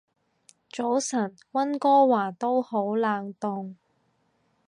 [0.71, 3.75] 早晨，溫哥華都好冷凍